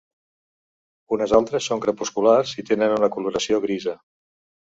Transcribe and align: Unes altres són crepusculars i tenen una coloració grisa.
Unes 1.17 1.35
altres 1.39 1.67
són 1.71 1.83
crepusculars 1.83 2.53
i 2.63 2.65
tenen 2.71 2.95
una 2.95 3.11
coloració 3.17 3.61
grisa. 3.67 3.95